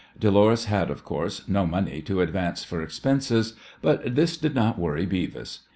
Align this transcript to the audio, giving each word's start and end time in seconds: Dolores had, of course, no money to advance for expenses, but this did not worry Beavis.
Dolores 0.19 0.65
had, 0.65 0.89
of 0.89 1.03
course, 1.05 1.47
no 1.47 1.63
money 1.67 2.01
to 2.01 2.21
advance 2.21 2.63
for 2.63 2.81
expenses, 2.81 3.53
but 3.83 4.15
this 4.15 4.35
did 4.35 4.55
not 4.55 4.79
worry 4.79 5.05
Beavis. 5.05 5.59